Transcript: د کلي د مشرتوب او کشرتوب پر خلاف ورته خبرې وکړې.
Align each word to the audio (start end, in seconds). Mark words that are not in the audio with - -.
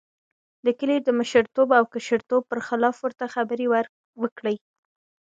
د 0.65 0.67
کلي 0.79 0.97
د 1.03 1.09
مشرتوب 1.19 1.69
او 1.77 1.83
کشرتوب 1.93 2.43
پر 2.51 2.59
خلاف 2.67 2.95
ورته 3.01 3.25
خبرې 3.33 3.65
وکړې. 4.21 4.55